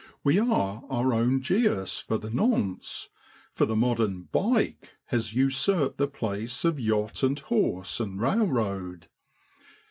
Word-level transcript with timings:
We 0.23 0.39
are 0.39 0.83
our 0.89 1.13
own 1.13 1.41
Jehus 1.43 1.99
for 1.99 2.17
the 2.17 2.31
nonce, 2.31 3.09
for 3.53 3.67
the 3.67 3.75
modern 3.75 4.23
(bike' 4.31 4.95
has 5.13 5.35
usurped 5.35 5.99
the 5.99 6.07
place 6.07 6.65
of 6.65 6.79
yacht 6.79 7.21
and 7.21 7.37
horse 7.37 7.99
and 7.99 8.19
railroad. 8.19 9.09